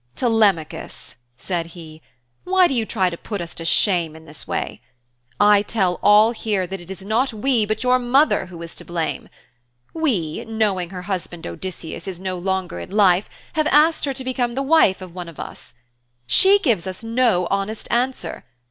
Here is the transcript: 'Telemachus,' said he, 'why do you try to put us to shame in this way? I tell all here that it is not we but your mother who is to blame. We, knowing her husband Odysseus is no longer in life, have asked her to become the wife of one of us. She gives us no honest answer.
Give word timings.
'Telemachus,' 0.15 1.15
said 1.37 1.67
he, 1.77 2.01
'why 2.43 2.67
do 2.67 2.73
you 2.73 2.87
try 2.87 3.07
to 3.07 3.15
put 3.17 3.39
us 3.39 3.53
to 3.53 3.63
shame 3.63 4.15
in 4.15 4.25
this 4.25 4.47
way? 4.47 4.81
I 5.39 5.61
tell 5.61 5.99
all 6.01 6.31
here 6.31 6.65
that 6.65 6.81
it 6.81 6.89
is 6.89 7.03
not 7.05 7.31
we 7.33 7.67
but 7.67 7.83
your 7.83 7.99
mother 7.99 8.47
who 8.47 8.59
is 8.63 8.73
to 8.77 8.83
blame. 8.83 9.29
We, 9.93 10.43
knowing 10.45 10.89
her 10.89 11.03
husband 11.03 11.45
Odysseus 11.45 12.07
is 12.07 12.19
no 12.19 12.35
longer 12.35 12.79
in 12.79 12.89
life, 12.89 13.29
have 13.53 13.67
asked 13.67 14.05
her 14.05 14.13
to 14.15 14.23
become 14.23 14.53
the 14.53 14.63
wife 14.63 15.03
of 15.03 15.13
one 15.13 15.29
of 15.29 15.39
us. 15.39 15.75
She 16.25 16.57
gives 16.57 16.87
us 16.87 17.03
no 17.03 17.45
honest 17.51 17.87
answer. 17.91 18.43